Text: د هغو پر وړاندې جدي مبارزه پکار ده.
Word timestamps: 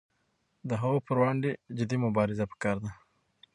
د 0.69 0.71
هغو 0.81 0.97
پر 1.07 1.15
وړاندې 1.19 1.49
جدي 1.77 1.97
مبارزه 2.05 2.45
پکار 2.51 2.77
ده. 2.83 2.91